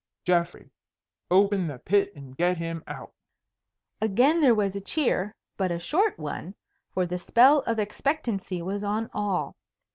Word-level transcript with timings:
Geoffrey, 0.25 0.71
open 1.29 1.67
the 1.67 1.77
pit 1.77 2.11
and 2.15 2.35
get 2.35 2.57
him 2.57 2.83
out." 2.87 3.13
Again 4.01 4.41
there 4.41 4.55
was 4.55 4.75
a 4.75 4.81
cheer, 4.81 5.35
but 5.57 5.71
a 5.71 5.77
short 5.77 6.17
one, 6.17 6.55
for 6.91 7.05
the 7.05 7.19
spell 7.19 7.59
of 7.67 7.77
expectancy 7.77 8.63
was 8.63 8.83
on 8.83 9.11
all. 9.13 9.55